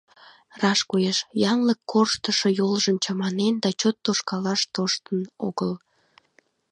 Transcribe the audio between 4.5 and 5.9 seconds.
тоштын огыл.